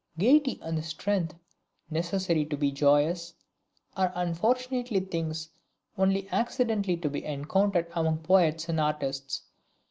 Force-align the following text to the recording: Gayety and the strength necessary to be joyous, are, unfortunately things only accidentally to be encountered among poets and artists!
Gayety 0.17 0.57
and 0.63 0.75
the 0.75 0.81
strength 0.81 1.35
necessary 1.91 2.43
to 2.45 2.57
be 2.57 2.71
joyous, 2.71 3.35
are, 3.95 4.11
unfortunately 4.15 4.99
things 4.99 5.49
only 5.95 6.27
accidentally 6.31 6.97
to 6.97 7.07
be 7.07 7.23
encountered 7.23 7.85
among 7.93 8.17
poets 8.23 8.67
and 8.67 8.79
artists! 8.79 9.43